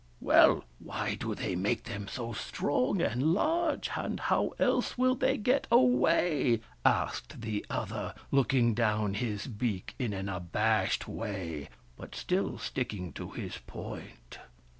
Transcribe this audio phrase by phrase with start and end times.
[0.33, 5.37] "Well, why do they make them so strong and large, and how else will they
[5.37, 12.57] get away?" asked the other, looking down his beak in an abashed way, but still
[12.57, 14.39] sticking to his point.